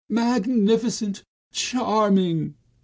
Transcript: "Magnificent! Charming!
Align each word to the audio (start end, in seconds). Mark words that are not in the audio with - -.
"Magnificent! 0.09 1.23
Charming! 1.51 2.55